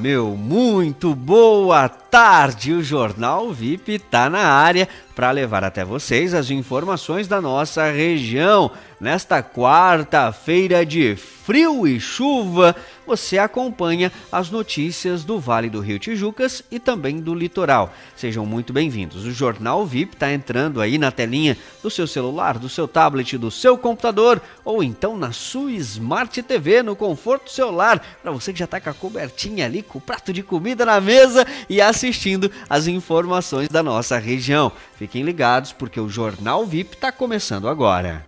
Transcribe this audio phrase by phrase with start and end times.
[0.00, 2.72] Meu, muito boa tarde!
[2.72, 8.70] O Jornal VIP está na área para levar até vocês as informações da nossa região.
[9.00, 12.74] Nesta quarta-feira de frio e chuva,
[13.06, 17.92] você acompanha as notícias do Vale do Rio Tijucas e também do litoral.
[18.16, 19.24] Sejam muito bem-vindos.
[19.24, 23.50] O Jornal VIP está entrando aí na telinha do seu celular, do seu tablet, do
[23.50, 28.52] seu computador ou então na sua Smart TV, no conforto do seu lar, para você
[28.52, 31.80] que já está com a cobertinha ali, com o prato de comida na mesa e
[31.98, 34.70] assistindo as informações da nossa região.
[34.96, 38.24] Fiquem ligados porque o Jornal VIP está começando agora.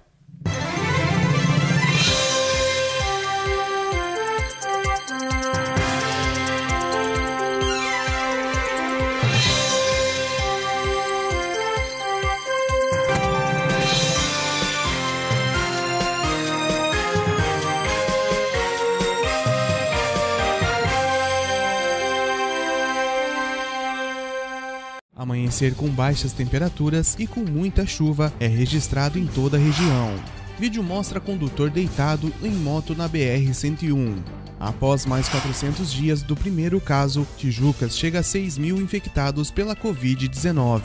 [25.51, 30.15] Amanhecer com baixas temperaturas e com muita chuva é registrado em toda a região.
[30.57, 34.15] Vídeo mostra condutor deitado em moto na BR-101.
[34.61, 40.83] Após mais 400 dias do primeiro caso, Tijucas chega a 6 mil infectados pela Covid-19.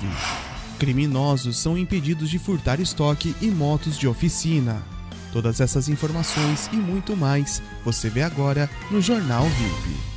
[0.79, 4.81] Criminosos são impedidos de furtar estoque e motos de oficina.
[5.31, 10.14] Todas essas informações e muito mais você vê agora no Jornal VIP.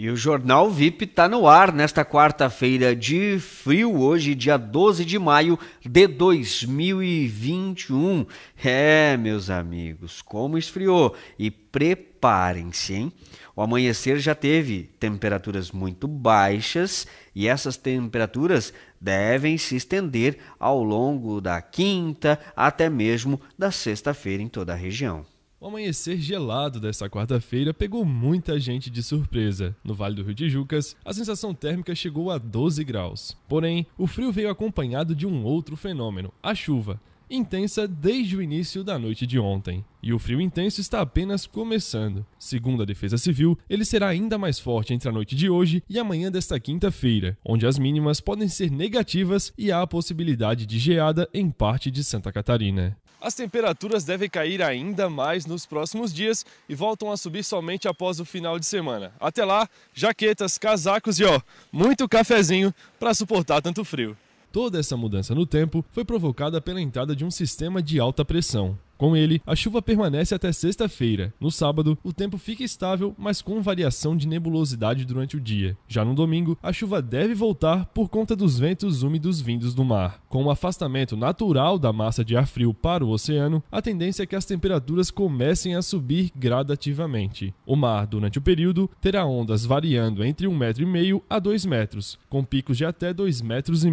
[0.00, 5.18] E o Jornal VIP está no ar nesta quarta-feira de frio, hoje, dia 12 de
[5.18, 8.24] maio de 2021.
[8.62, 11.16] É, meus amigos, como esfriou.
[11.36, 13.12] E preparem-se, hein?
[13.56, 21.40] O amanhecer já teve temperaturas muito baixas e essas temperaturas devem se estender ao longo
[21.40, 25.26] da quinta até mesmo da sexta-feira em toda a região.
[25.60, 29.74] O amanhecer gelado desta quarta-feira pegou muita gente de surpresa.
[29.82, 33.36] No Vale do Rio Tijucas, a sensação térmica chegou a 12 graus.
[33.48, 38.84] Porém, o frio veio acompanhado de um outro fenômeno, a chuva, intensa desde o início
[38.84, 39.84] da noite de ontem.
[40.00, 42.24] E o frio intenso está apenas começando.
[42.38, 45.98] Segundo a Defesa Civil, ele será ainda mais forte entre a noite de hoje e
[45.98, 51.28] amanhã desta quinta-feira, onde as mínimas podem ser negativas e há a possibilidade de geada
[51.34, 52.96] em parte de Santa Catarina.
[53.20, 58.20] As temperaturas devem cair ainda mais nos próximos dias e voltam a subir somente após
[58.20, 59.12] o final de semana.
[59.18, 61.40] Até lá, jaquetas, casacos e ó,
[61.72, 64.16] muito cafezinho para suportar tanto frio.
[64.52, 68.78] Toda essa mudança no tempo foi provocada pela entrada de um sistema de alta pressão.
[68.98, 71.32] Com ele, a chuva permanece até sexta-feira.
[71.40, 75.78] No sábado, o tempo fica estável, mas com variação de nebulosidade durante o dia.
[75.86, 80.20] Já no domingo, a chuva deve voltar por conta dos ventos úmidos vindos do mar.
[80.28, 84.26] Com o afastamento natural da massa de ar frio para o oceano, a tendência é
[84.26, 87.54] que as temperaturas comecem a subir gradativamente.
[87.64, 92.42] O mar, durante o período, terá ondas variando entre 1,5 metro a 2 metros, com
[92.42, 93.84] picos de até 2,5 metros.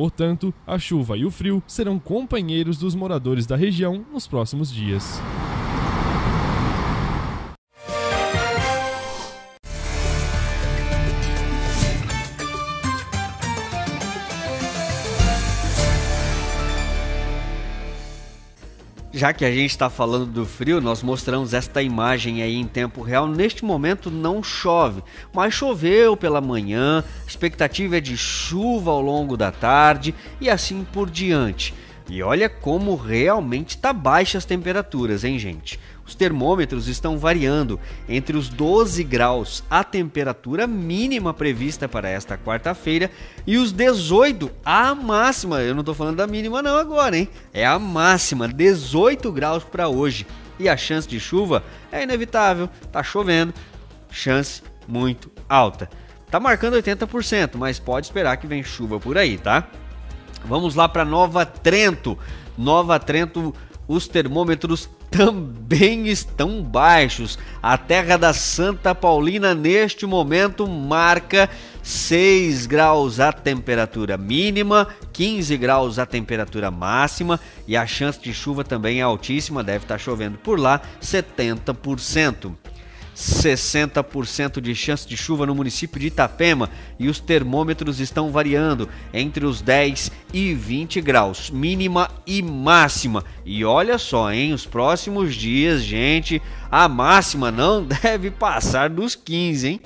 [0.00, 5.20] Portanto, a chuva e o frio serão companheiros dos moradores da região nos próximos dias.
[19.20, 23.02] Já que a gente está falando do frio, nós mostramos esta imagem aí em tempo
[23.02, 23.28] real.
[23.28, 29.52] Neste momento não chove, mas choveu pela manhã, expectativa é de chuva ao longo da
[29.52, 31.74] tarde e assim por diante.
[32.08, 35.78] E olha como realmente está baixas as temperaturas, hein, gente?
[36.04, 37.78] Os termômetros estão variando
[38.08, 43.10] entre os 12 graus, a temperatura mínima prevista para esta quarta-feira,
[43.46, 45.60] e os 18, a máxima.
[45.60, 47.28] Eu não estou falando da mínima não agora, hein?
[47.52, 50.26] É a máxima, 18 graus para hoje.
[50.58, 51.62] E a chance de chuva
[51.92, 53.54] é inevitável, tá chovendo,
[54.10, 55.88] chance muito alta.
[56.30, 59.68] Tá marcando 80%, mas pode esperar que vem chuva por aí, tá?
[60.44, 62.18] Vamos lá para Nova Trento.
[62.56, 63.54] Nova Trento,
[63.86, 67.38] os termômetros também estão baixos.
[67.62, 71.50] A terra da Santa Paulina neste momento marca
[71.82, 78.62] 6 graus a temperatura mínima, 15 graus a temperatura máxima e a chance de chuva
[78.62, 82.52] também é altíssima, deve estar chovendo por lá 70%.
[83.20, 89.44] 60% de chance de chuva no município de Itapema e os termômetros estão variando entre
[89.44, 93.24] os 10 e 20 graus, mínima e máxima.
[93.44, 96.40] E olha só, em os próximos dias, gente,
[96.70, 99.80] a máxima não deve passar dos 15, hein?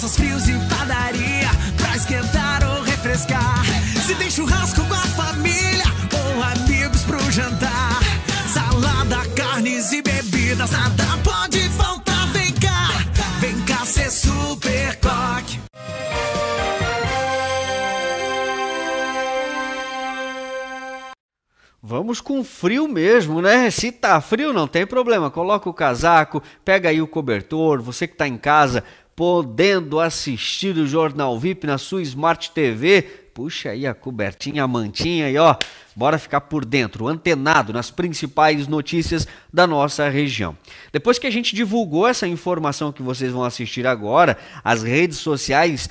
[0.00, 3.62] Massas frios e padaria pra esquentar ou refrescar.
[4.06, 8.00] Se tem churrasco com a família ou amigos pro jantar,
[8.48, 12.28] salada, carnes e bebidas, nada pode faltar.
[12.32, 12.88] Vem cá,
[13.40, 15.60] vem cá ser super coque.
[21.82, 23.68] Vamos com frio mesmo, né?
[23.68, 25.30] Se tá frio, não tem problema.
[25.30, 27.82] Coloca o casaco, pega aí o cobertor.
[27.82, 33.02] Você que está em casa, podendo assistir o Jornal VIP na sua Smart TV,
[33.34, 35.56] puxa aí a cobertinha, a mantinha e ó,
[35.94, 40.56] bora ficar por dentro, antenado nas principais notícias da nossa região.
[40.92, 45.88] Depois que a gente divulgou essa informação que vocês vão assistir agora, as redes sociais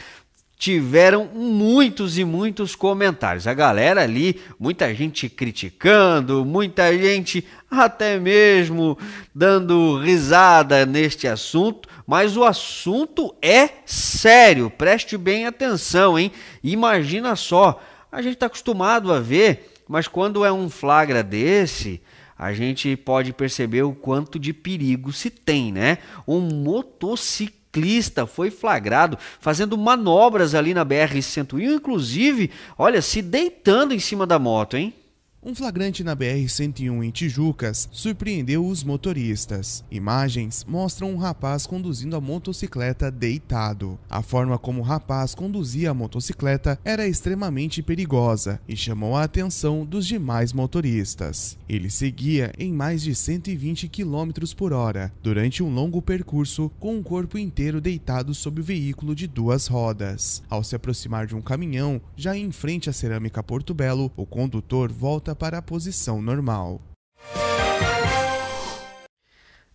[0.60, 3.48] tiveram muitos e muitos comentários.
[3.48, 8.98] A galera ali, muita gente criticando, muita gente até mesmo
[9.34, 14.70] dando risada neste assunto, mas o assunto é sério.
[14.70, 16.30] Preste bem atenção, hein?
[16.62, 22.02] Imagina só, a gente está acostumado a ver, mas quando é um flagra desse,
[22.38, 26.00] a gente pode perceber o quanto de perigo se tem, né?
[26.28, 34.00] Um motociclista ciclista foi flagrado fazendo manobras ali na BR-101, inclusive, olha, se deitando em
[34.00, 34.94] cima da moto, hein?
[35.42, 39.86] Um flagrante na BR-101 em Tijucas surpreendeu os motoristas.
[39.90, 43.98] Imagens mostram um rapaz conduzindo a motocicleta deitado.
[44.10, 49.86] A forma como o rapaz conduzia a motocicleta era extremamente perigosa e chamou a atenção
[49.86, 51.58] dos demais motoristas.
[51.70, 57.04] Ele seguia em mais de 120 km por hora durante um longo percurso com o
[57.04, 60.44] corpo inteiro deitado sob o veículo de duas rodas.
[60.50, 64.92] Ao se aproximar de um caminhão, já em frente à cerâmica Porto Belo, o condutor
[64.92, 66.82] volta volta para a posição normal.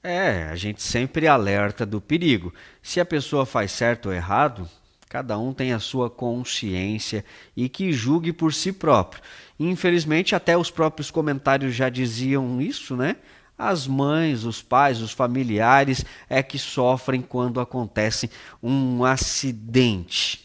[0.03, 2.53] É, a gente sempre alerta do perigo.
[2.83, 4.69] Se a pessoa faz certo ou errado,
[5.09, 7.25] cada um tem a sua consciência
[7.57, 9.23] e que julgue por si próprio.
[9.59, 13.17] Infelizmente, até os próprios comentários já diziam isso, né?
[13.57, 18.29] As mães, os pais, os familiares é que sofrem quando acontece
[18.61, 20.44] um acidente.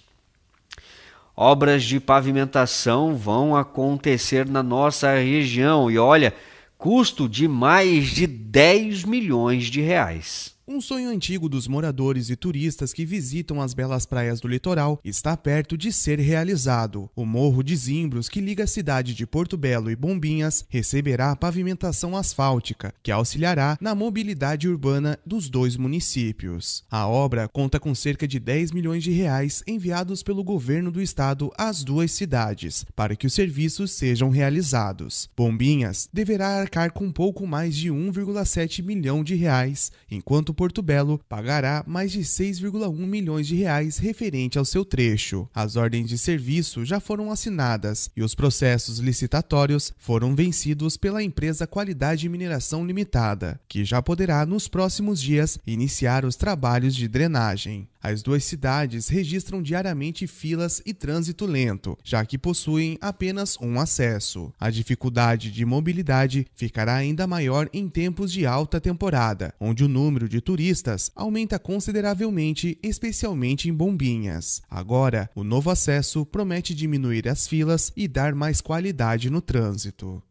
[1.42, 6.34] Obras de pavimentação vão acontecer na nossa região e olha,
[6.78, 10.54] custo de mais de 10 milhões de reais.
[10.71, 15.36] Um sonho antigo dos moradores e turistas que visitam as belas praias do litoral está
[15.36, 17.10] perto de ser realizado.
[17.16, 22.16] O Morro de Zimbros, que liga a cidade de Porto Belo e Bombinhas, receberá pavimentação
[22.16, 26.83] asfáltica, que auxiliará na mobilidade urbana dos dois municípios.
[26.88, 31.51] A obra conta com cerca de 10 milhões de reais enviados pelo governo do estado
[31.57, 35.31] às duas cidades, para que os serviços sejam realizados.
[35.36, 41.86] Bombinhas deverá arcar com pouco mais de 1,7 milhão de reais, enquanto Porto Belo pagará
[41.88, 45.48] mais de 6,1 milhões de reais referente ao seu trecho.
[45.56, 51.66] As ordens de serviço já foram assinadas e os processos licitatórios foram vencidos pela empresa
[51.66, 57.88] Qualidade Mineração Limitada, que já poderá nos próximos dias iniciar os trabalhos de drenagem.
[58.01, 64.54] As duas cidades registram diariamente filas e trânsito lento, já que possuem apenas um acesso.
[64.57, 70.30] A dificuldade de mobilidade ficará ainda maior em tempos de alta temporada, onde o número
[70.30, 74.62] de turistas aumenta consideravelmente, especialmente em Bombinhas.
[74.69, 80.24] Agora, o novo acesso promete diminuir as filas e dar mais qualidade no trânsito.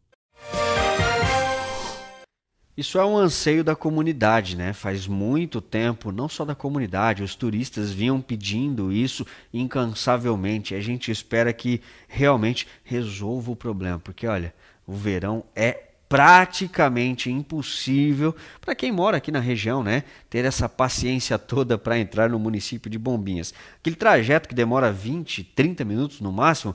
[2.79, 4.71] Isso é um anseio da comunidade, né?
[4.71, 10.73] Faz muito tempo, não só da comunidade, os turistas vinham pedindo isso incansavelmente.
[10.73, 14.53] A gente espera que realmente resolva o problema, porque olha,
[14.87, 20.05] o verão é praticamente impossível para quem mora aqui na região, né?
[20.29, 23.53] Ter essa paciência toda para entrar no município de Bombinhas.
[23.81, 26.73] Aquele trajeto que demora 20, 30 minutos no máximo,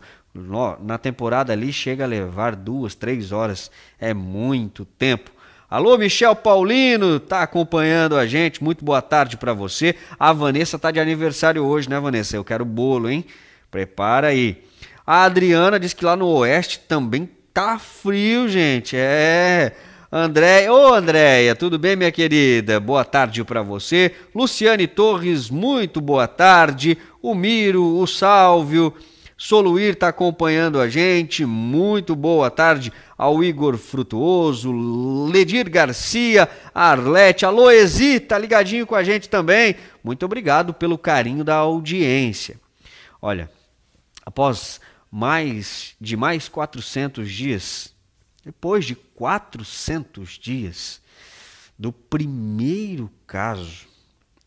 [0.83, 3.71] na temporada ali chega a levar duas, três horas.
[3.99, 5.33] É muito tempo.
[5.75, 8.63] Alô, Michel Paulino, tá acompanhando a gente.
[8.63, 9.97] Muito boa tarde para você.
[10.17, 12.37] A Vanessa tá de aniversário hoje, né, Vanessa?
[12.37, 13.25] Eu quero bolo, hein?
[13.73, 14.63] Prepara aí.
[15.05, 18.95] A Adriana diz que lá no oeste também tá frio, gente.
[18.97, 19.73] É.
[20.13, 22.79] André, ô Andréia, tudo bem, minha querida?
[22.79, 24.13] Boa tarde para você.
[24.33, 26.97] Luciane Torres, muito boa tarde.
[27.21, 28.95] O Miro, o Sálvio,
[29.37, 31.45] Soluir está acompanhando a gente.
[31.45, 34.73] Muito boa tarde ao Igor Frutuoso,
[35.31, 39.77] Ledir Garcia, Arlete, alô Ezi, tá ligadinho com a gente também.
[40.03, 42.61] Muito obrigado pelo carinho da audiência.
[43.21, 43.51] Olha,
[44.25, 44.81] após
[45.11, 47.95] mais de mais 400 dias,
[48.45, 51.01] depois de 400 dias
[51.79, 53.87] do primeiro caso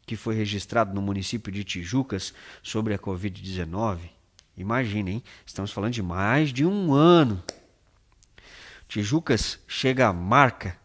[0.05, 2.33] que foi registrado no município de Tijucas
[2.63, 4.00] sobre a Covid-19.
[4.55, 7.43] Imaginem, estamos falando de mais de um ano.
[8.88, 10.77] Tijucas chega à marca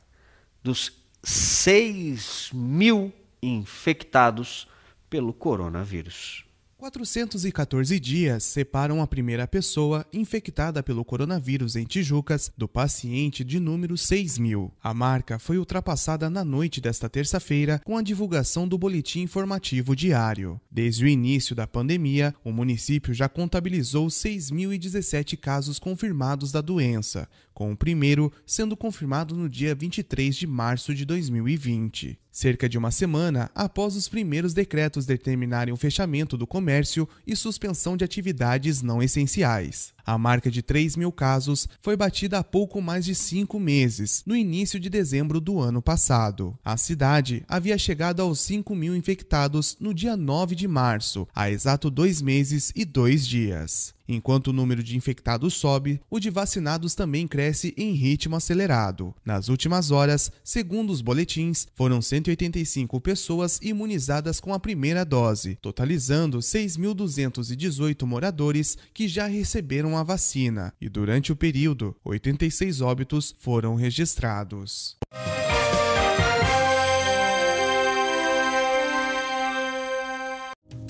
[0.62, 0.92] dos
[1.22, 4.68] 6 mil infectados
[5.08, 6.44] pelo coronavírus.
[6.82, 13.96] 414 dias separam a primeira pessoa infectada pelo coronavírus em Tijucas do paciente de número
[13.96, 14.72] 6 mil.
[14.82, 20.60] A marca foi ultrapassada na noite desta terça-feira com a divulgação do boletim informativo diário.
[20.68, 27.28] Desde o início da pandemia, o município já contabilizou 6.017 casos confirmados da doença,
[27.62, 32.18] com o primeiro sendo confirmado no dia 23 de março de 2020.
[32.28, 37.96] Cerca de uma semana após os primeiros decretos determinarem o fechamento do comércio e suspensão
[37.96, 39.94] de atividades não essenciais.
[40.04, 44.36] A marca de 3 mil casos foi batida há pouco mais de cinco meses, no
[44.36, 46.58] início de dezembro do ano passado.
[46.64, 51.90] A cidade havia chegado aos 5 mil infectados no dia 9 de março, há exato
[51.90, 53.94] dois meses e dois dias.
[54.08, 59.14] Enquanto o número de infectados sobe, o de vacinados também cresce em ritmo acelerado.
[59.24, 66.38] Nas últimas horas, segundo os boletins, foram 185 pessoas imunizadas com a primeira dose, totalizando
[66.38, 74.96] 6.218 moradores que já receberam a vacina, e durante o período, 86 óbitos foram registrados.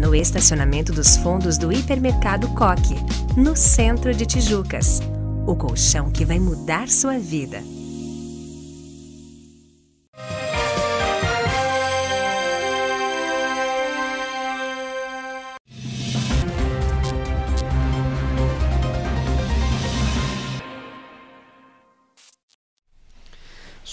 [0.00, 2.96] No estacionamento dos fundos do Hipermercado Coque,
[3.36, 5.02] no centro de Tijucas.
[5.46, 7.62] O colchão que vai mudar sua vida.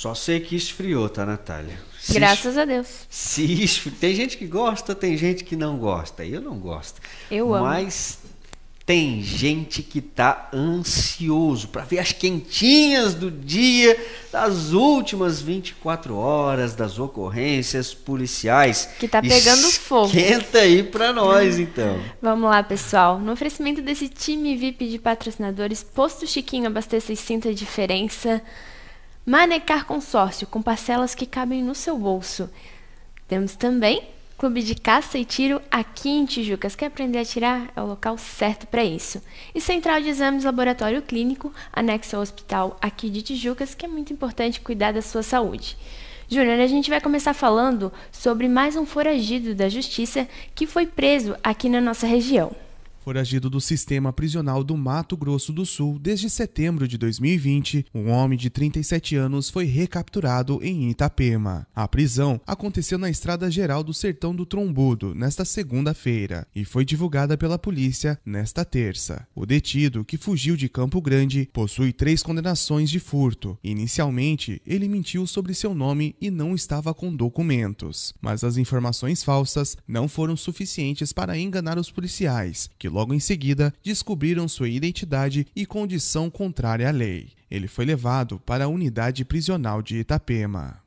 [0.08, 1.78] Só sei que esfriou, tá, Natália?
[2.00, 2.88] Se Graças es- a Deus.
[3.10, 3.92] Se esfri...
[3.92, 6.24] Tem gente que gosta, tem gente que não gosta.
[6.24, 7.02] Eu não gosto.
[7.30, 7.66] Eu amo.
[7.66, 8.20] Mas
[8.86, 16.74] tem gente que tá ansioso para ver as quentinhas do dia, das últimas 24 horas,
[16.74, 18.88] das ocorrências policiais.
[18.98, 20.08] Que tá pegando fogo.
[20.08, 22.02] Esquenta aí para nós, então.
[22.22, 23.20] Vamos lá, pessoal.
[23.20, 28.42] No oferecimento desse time VIP de patrocinadores, Posto Chiquinho abasteça e sinta a diferença.
[29.30, 32.50] Manecar Consórcio, com parcelas que cabem no seu bolso.
[33.28, 34.02] Temos também
[34.38, 36.78] Clube de Caça e Tiro aqui em Tijucas.
[36.78, 37.70] Quer aprender a tirar?
[37.76, 39.22] É o local certo para isso.
[39.54, 44.14] E Central de Exames Laboratório Clínico, anexo ao hospital aqui de Tijucas, que é muito
[44.14, 45.78] importante cuidar da sua saúde.
[46.30, 51.36] Júnior, a gente vai começar falando sobre mais um foragido da justiça que foi preso
[51.44, 52.56] aqui na nossa região.
[53.08, 58.38] Foragido do sistema prisional do Mato Grosso do Sul desde setembro de 2020, um homem
[58.38, 61.66] de 37 anos foi recapturado em Itapema.
[61.74, 67.38] A prisão aconteceu na Estrada Geral do Sertão do Trombudo nesta segunda-feira e foi divulgada
[67.38, 69.26] pela polícia nesta terça.
[69.34, 73.58] O detido, que fugiu de Campo Grande, possui três condenações de furto.
[73.64, 79.78] Inicialmente, ele mentiu sobre seu nome e não estava com documentos, mas as informações falsas
[79.88, 85.68] não foram suficientes para enganar os policiais, que logo em seguida descobriram sua identidade e
[85.68, 87.28] condição contrária à lei.
[87.50, 90.82] Ele foi levado para a unidade prisional de Itapema.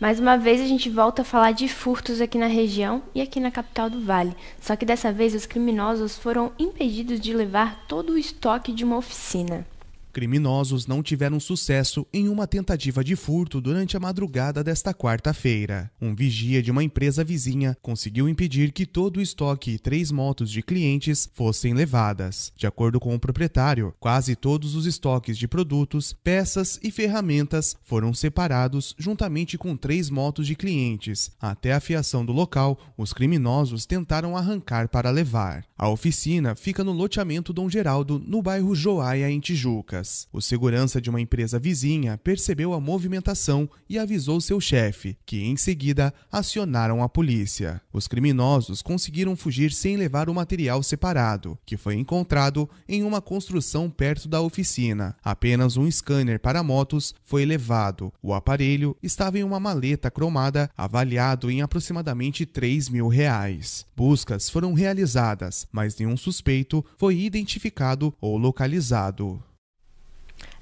[0.00, 3.40] Mais uma vez a gente volta a falar de furtos aqui na região e aqui
[3.40, 4.34] na capital do Vale.
[4.58, 8.96] Só que dessa vez os criminosos foram impedidos de levar todo o estoque de uma
[8.96, 9.66] oficina.
[10.16, 15.90] Criminosos não tiveram sucesso em uma tentativa de furto durante a madrugada desta quarta-feira.
[16.00, 20.50] Um vigia de uma empresa vizinha conseguiu impedir que todo o estoque e três motos
[20.50, 22.50] de clientes fossem levadas.
[22.56, 28.14] De acordo com o proprietário, quase todos os estoques de produtos, peças e ferramentas foram
[28.14, 31.30] separados juntamente com três motos de clientes.
[31.38, 35.62] Até a fiação do local, os criminosos tentaram arrancar para levar.
[35.76, 40.05] A oficina fica no loteamento Dom Geraldo, no bairro Joaia, em Tijucas.
[40.06, 40.28] Drogas.
[40.32, 45.56] O segurança de uma empresa vizinha percebeu a movimentação e avisou seu chefe, que em
[45.56, 47.80] seguida acionaram a polícia.
[47.92, 53.90] Os criminosos conseguiram fugir sem levar o material separado, que foi encontrado em uma construção
[53.90, 55.16] perto da oficina.
[55.24, 58.12] Apenas um scanner para motos foi levado.
[58.22, 63.84] O aparelho estava em uma maleta cromada avaliado em aproximadamente 3 mil reais.
[63.96, 69.42] Buscas foram realizadas, mas nenhum suspeito foi identificado ou localizado.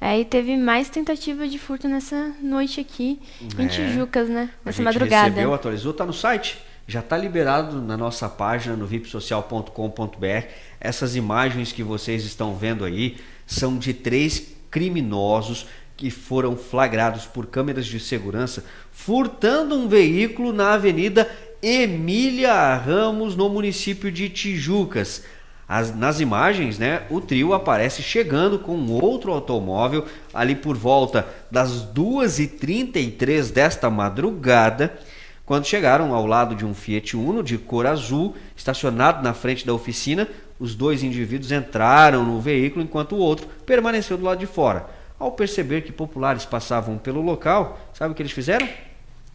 [0.01, 3.19] Aí é, teve mais tentativa de furto nessa noite aqui
[3.59, 3.63] é.
[3.63, 4.51] em Tijucas, né?
[4.65, 5.29] Nessa a gente madrugada.
[5.29, 6.59] recebeu, atualizou, tá no site.
[6.87, 10.47] Já está liberado na nossa página no vipsocial.com.br.
[10.79, 13.17] Essas imagens que vocês estão vendo aí
[13.47, 15.67] são de três criminosos
[15.97, 21.31] que foram flagrados por câmeras de segurança furtando um veículo na Avenida
[21.63, 25.25] Emília Ramos, no município de Tijucas.
[25.69, 31.87] As, nas imagens, né, o trio aparece chegando com outro automóvel ali por volta das
[31.95, 34.99] 2h33 desta madrugada,
[35.47, 39.75] quando chegaram ao lado de um Fiat Uno de cor azul, estacionado na frente da
[39.75, 40.29] oficina.
[40.59, 44.87] Os dois indivíduos entraram no veículo enquanto o outro permaneceu do lado de fora.
[45.19, 48.67] Ao perceber que populares passavam pelo local, sabe o que eles fizeram?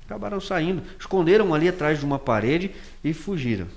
[0.05, 2.71] Acabaram saindo, esconderam ali atrás de uma parede
[3.03, 3.67] e fugiram.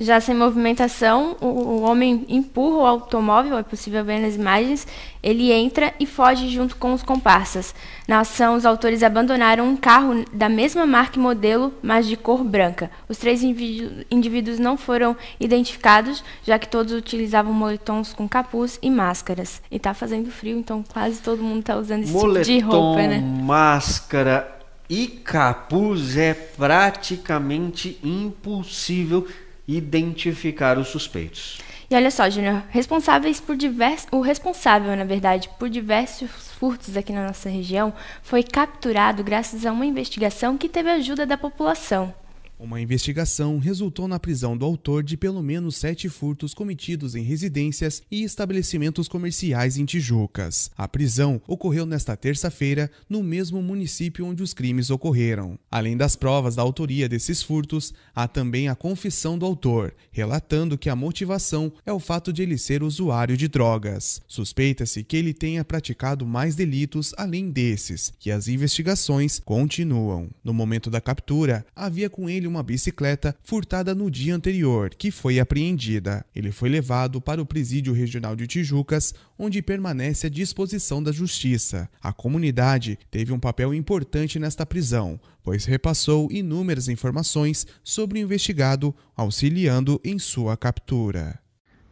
[0.00, 4.86] Já sem movimentação, o, o, homem empurra o automóvel, é possível ver nas imagens,
[5.20, 7.74] ele entra e foge junto com os comparsas.
[8.06, 12.44] Na ação, os autores abandonaram um carro da mesma marca e modelo, mas de cor
[12.44, 12.90] branca.
[13.08, 19.60] Os três indivíduos não foram identificados, já que todos utilizavam moletons com capuz e máscaras.
[19.68, 23.02] E está fazendo frio, então quase todo mundo está usando esse Moletom, tipo de roupa,
[23.02, 23.18] né?
[23.18, 29.26] máscara e capuz é praticamente impossível
[29.68, 31.58] identificar os suspeitos.
[31.90, 37.12] E olha só, Júnior, responsáveis por diversos, o responsável, na verdade, por diversos furtos aqui
[37.12, 42.12] na nossa região foi capturado graças a uma investigação que teve ajuda da população.
[42.58, 48.02] Uma investigação resultou na prisão do autor de pelo menos sete furtos cometidos em residências
[48.10, 50.68] e estabelecimentos comerciais em Tijucas.
[50.76, 55.56] A prisão ocorreu nesta terça-feira no mesmo município onde os crimes ocorreram.
[55.70, 60.90] Além das provas da autoria desses furtos, há também a confissão do autor, relatando que
[60.90, 64.20] a motivação é o fato de ele ser usuário de drogas.
[64.26, 70.28] Suspeita-se que ele tenha praticado mais delitos além desses, e as investigações continuam.
[70.42, 75.38] No momento da captura, havia com ele uma bicicleta furtada no dia anterior, que foi
[75.38, 76.24] apreendida.
[76.34, 81.88] Ele foi levado para o Presídio Regional de Tijucas, onde permanece à disposição da Justiça.
[82.02, 88.94] A comunidade teve um papel importante nesta prisão, pois repassou inúmeras informações sobre o investigado,
[89.14, 91.38] auxiliando em sua captura.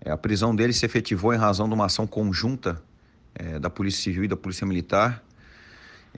[0.01, 2.83] É, a prisão dele se efetivou em razão de uma ação conjunta
[3.35, 5.26] é, da Polícia Civil e da Polícia Militar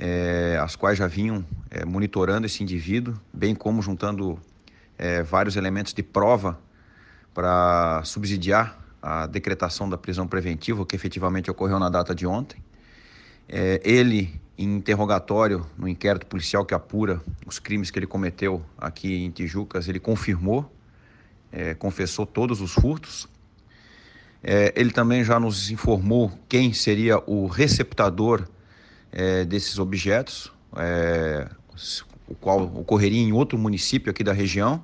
[0.01, 4.39] é, as quais já vinham é, monitorando esse indivíduo, bem como juntando
[4.97, 6.57] é, vários elementos de prova
[7.35, 12.63] para subsidiar a decretação da prisão preventiva, que efetivamente ocorreu na data de ontem.
[13.49, 19.31] Ele, em interrogatório no inquérito policial que apura os crimes que ele cometeu aqui em
[19.31, 20.71] Tijucas, ele confirmou,
[21.79, 23.27] confessou todos os furtos.
[24.43, 28.47] É, ele também já nos informou quem seria o receptador
[29.13, 31.49] é, desses objetos, é,
[32.27, 34.83] o qual ocorreria em outro município aqui da região.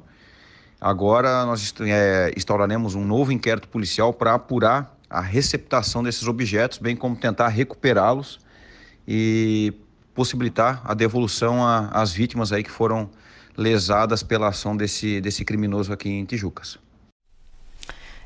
[0.80, 6.96] Agora nós é, instauraremos um novo inquérito policial para apurar a receptação desses objetos, bem
[6.96, 8.40] como tentar recuperá-los
[9.06, 9.72] e
[10.14, 13.10] possibilitar a devolução às vítimas aí que foram
[13.56, 16.78] lesadas pela ação desse, desse criminoso aqui em Tijucas.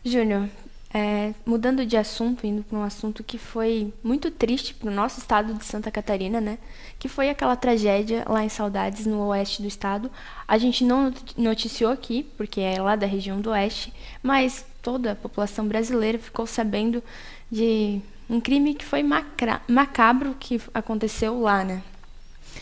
[0.05, 0.49] Júnior,
[0.93, 5.21] é, mudando de assunto, indo para um assunto que foi muito triste para o nosso
[5.21, 6.59] estado de Santa Catarina, né?
[6.99, 10.11] Que foi aquela tragédia lá em Saudades, no oeste do estado.
[10.47, 15.17] A gente não noticiou aqui, porque é lá da região do oeste, mas toda a
[15.17, 17.03] população brasileira ficou sabendo
[17.51, 19.03] de um crime que foi
[19.69, 21.83] macabro que aconteceu lá, né?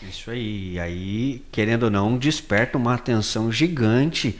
[0.03, 0.77] Isso aí.
[0.79, 4.37] Aí, querendo ou não, desperta uma atenção gigante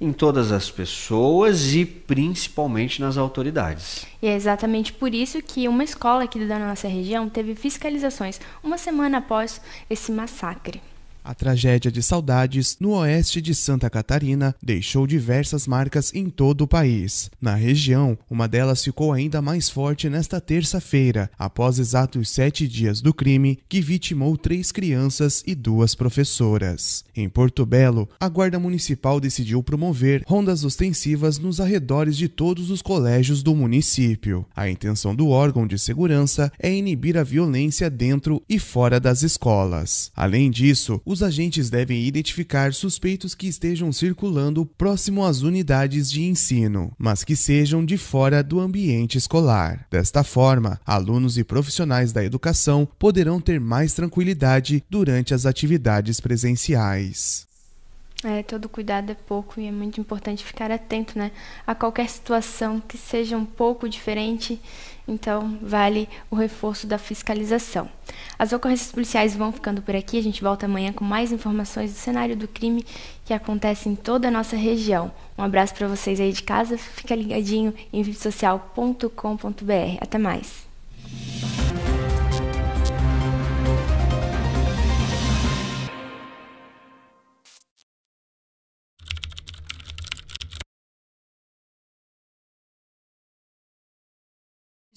[0.00, 4.06] em todas as pessoas e principalmente nas autoridades.
[4.22, 8.78] E é exatamente por isso que uma escola aqui da nossa região teve fiscalizações uma
[8.78, 10.80] semana após esse massacre.
[11.24, 16.68] A tragédia de Saudades, no oeste de Santa Catarina, deixou diversas marcas em todo o
[16.68, 17.30] país.
[17.40, 23.12] Na região, uma delas ficou ainda mais forte nesta terça-feira, após exatos sete dias do
[23.12, 27.04] crime que vitimou três crianças e duas professoras.
[27.14, 32.80] Em Porto Belo, a Guarda Municipal decidiu promover rondas ostensivas nos arredores de todos os
[32.80, 34.46] colégios do município.
[34.54, 40.10] A intenção do órgão de segurança é inibir a violência dentro e fora das escolas.
[40.14, 46.92] Além disso, os agentes devem identificar suspeitos que estejam circulando próximo às unidades de ensino,
[46.98, 49.86] mas que sejam de fora do ambiente escolar.
[49.90, 57.47] Desta forma, alunos e profissionais da educação poderão ter mais tranquilidade durante as atividades presenciais.
[58.24, 61.30] É, todo cuidado é pouco e é muito importante ficar atento, né,
[61.64, 64.60] a qualquer situação que seja um pouco diferente.
[65.06, 67.88] Então, vale o reforço da fiscalização.
[68.38, 70.18] As ocorrências policiais vão ficando por aqui.
[70.18, 72.84] A gente volta amanhã com mais informações do cenário do crime
[73.24, 75.10] que acontece em toda a nossa região.
[75.38, 76.76] Um abraço para vocês aí de casa.
[76.76, 79.98] Fica ligadinho em vipsocial.com.br.
[80.00, 80.67] Até mais.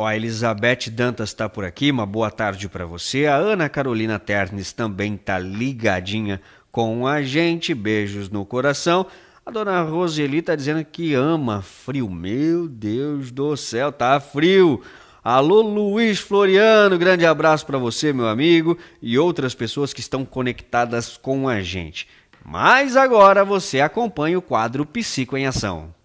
[0.00, 3.26] Ó, a Elizabeth Dantas está por aqui, uma boa tarde para você.
[3.26, 6.40] A Ana Carolina Ternes também tá ligadinha
[6.72, 9.04] com a gente, beijos no coração.
[9.44, 12.08] A dona Roseli está dizendo que ama frio.
[12.08, 14.80] Meu Deus do céu, tá frio.
[15.22, 21.18] Alô Luiz Floriano, grande abraço para você, meu amigo, e outras pessoas que estão conectadas
[21.18, 22.08] com a gente.
[22.42, 25.99] Mas agora você acompanha o quadro Psico em Ação.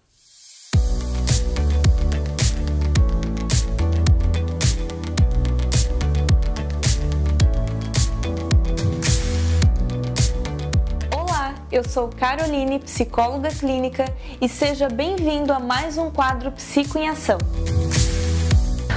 [11.76, 14.06] Eu sou Caroline, psicóloga clínica,
[14.40, 17.36] e seja bem-vindo a mais um quadro Psico em Ação.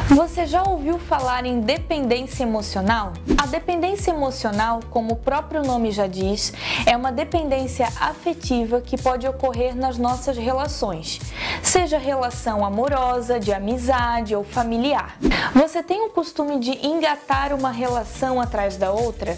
[0.08, 3.12] Você já ouviu falar em dependência emocional?
[3.38, 6.54] A dependência emocional, como o próprio nome já diz,
[6.86, 11.20] é uma dependência afetiva que pode ocorrer nas nossas relações,
[11.62, 15.18] seja relação amorosa, de amizade ou familiar.
[15.54, 19.38] Você tem o costume de engatar uma relação atrás da outra?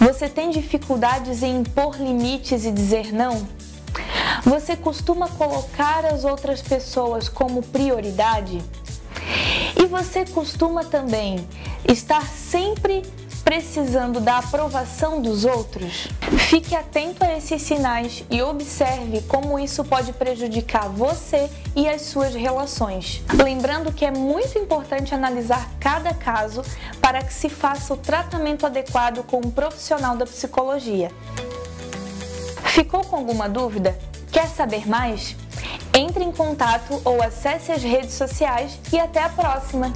[0.00, 3.46] Você tem dificuldades em impor limites e dizer não?
[4.44, 8.62] Você costuma colocar as outras pessoas como prioridade?
[9.76, 11.44] E você costuma também
[11.84, 13.02] estar sempre
[13.42, 16.06] precisando da aprovação dos outros?
[16.48, 22.34] Fique atento a esses sinais e observe como isso pode prejudicar você e as suas
[22.34, 23.22] relações.
[23.34, 26.62] Lembrando que é muito importante analisar cada caso
[27.08, 31.10] para que se faça o tratamento adequado com um profissional da psicologia.
[32.66, 33.98] Ficou com alguma dúvida?
[34.30, 35.34] Quer saber mais?
[35.96, 39.90] Entre em contato ou acesse as redes sociais e até a próxima!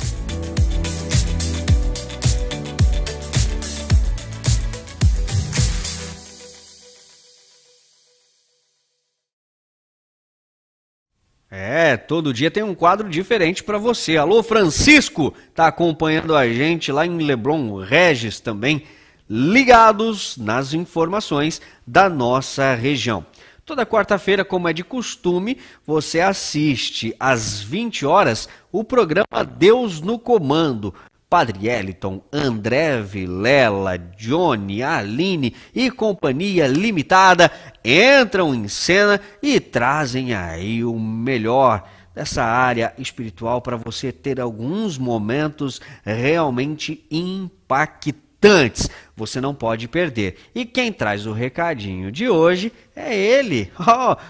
[11.55, 14.17] É, todo dia tem um quadro diferente para você.
[14.17, 18.85] Alô, Francisco, tá acompanhando a gente lá em Leblon, Regis também,
[19.29, 23.27] ligados nas informações da nossa região.
[23.67, 30.19] Toda quarta-feira, como é de costume, você assiste às 20 horas o programa Deus no
[30.19, 30.95] Comando,
[31.33, 37.51] Padre Eliton, André Vilela, Johnny, Aline e Companhia Limitada
[37.83, 44.99] entram em cena e trazem aí o melhor dessa área espiritual para você ter alguns
[44.99, 48.90] momentos realmente impactantes.
[49.16, 50.37] Você não pode perder.
[50.55, 53.73] E quem traz o recadinho de hoje é ele,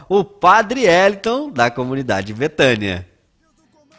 [0.08, 3.04] oh, o Padre Eliton da comunidade Betânia.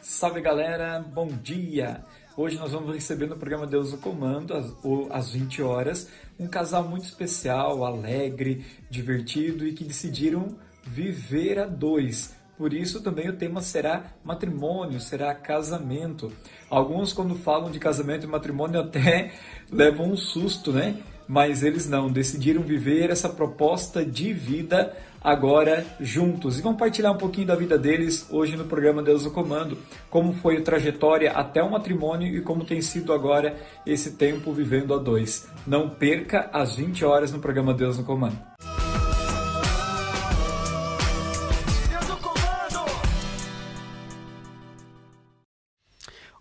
[0.01, 2.01] Salve galera, bom dia!
[2.35, 4.73] Hoje nós vamos receber no programa Deus no Comando, às,
[5.11, 12.35] às 20 horas, um casal muito especial, alegre, divertido e que decidiram viver a dois,
[12.57, 16.31] Por isso também o tema será matrimônio, será casamento.
[16.71, 19.31] Alguns quando falam de casamento e matrimônio até
[19.71, 20.97] levam um susto, né?
[21.27, 27.47] Mas eles não, decidiram viver essa proposta de vida agora juntos e compartilhar um pouquinho
[27.47, 29.77] da vida deles hoje no programa Deus no Comando,
[30.09, 33.55] como foi a trajetória até o matrimônio e como tem sido agora
[33.85, 35.47] esse tempo vivendo a dois.
[35.65, 38.37] Não perca às 20 horas no programa Deus no Comando.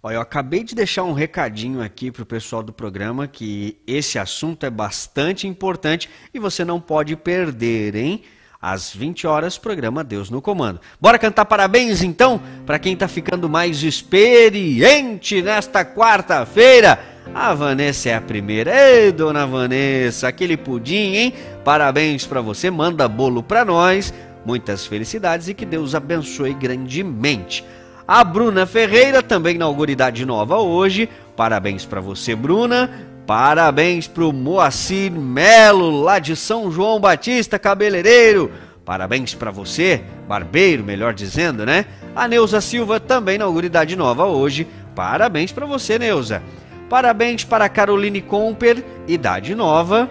[0.05, 4.19] Olha, eu acabei de deixar um recadinho aqui para o pessoal do programa que esse
[4.19, 8.23] assunto é bastante importante e você não pode perder, hein?
[8.61, 10.81] Às 20 horas, programa Deus no Comando.
[11.01, 16.99] Bora cantar parabéns então para quem está ficando mais experiente nesta quarta-feira.
[17.33, 18.73] A Vanessa é a primeira.
[18.75, 21.35] Ei, dona Vanessa, aquele pudim, hein?
[21.65, 22.73] Parabéns para você.
[22.73, 24.13] Manda bolo para nós.
[24.45, 27.65] Muitas felicidades e que Deus abençoe grandemente.
[28.15, 31.09] A Bruna Ferreira também inaugura idade nova hoje.
[31.35, 32.91] Parabéns para você, Bruna.
[33.27, 38.53] Parabéns para o Moacir Melo, lá de São João Batista, cabeleireiro.
[38.85, 41.87] Parabéns para você, barbeiro, melhor dizendo, né?
[42.15, 44.67] A Neuza Silva também inaugura idade nova hoje.
[44.95, 46.43] Parabéns para você, Neuza.
[46.91, 50.07] Parabéns para Caroline Comper, idade nova.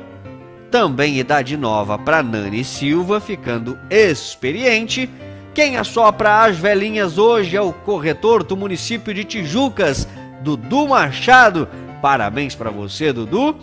[0.71, 5.07] Também idade nova para Nani Silva, ficando experiente.
[5.53, 10.07] Quem assopra as velhinhas hoje é o corretor do município de Tijucas,
[10.41, 11.67] Dudu Machado.
[12.01, 13.57] Parabéns para você, Dudu.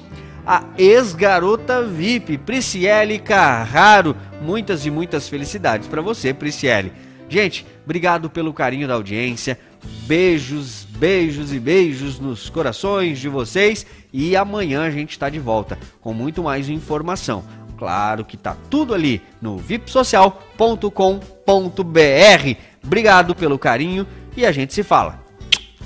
[0.47, 4.15] A ex-garota VIP, Prisciele Carraro.
[4.43, 6.93] Muitas e muitas felicidades para você, Prisciele.
[7.27, 9.59] Gente, obrigado pelo carinho da audiência.
[10.07, 13.87] Beijos, beijos e beijos nos corações de vocês.
[14.13, 17.43] E amanhã a gente está de volta com muito mais informação.
[17.79, 22.57] Claro que tá tudo ali no vipsocial.com.br.
[22.85, 25.21] Obrigado pelo carinho e a gente se fala.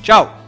[0.03, 0.42] Tchau!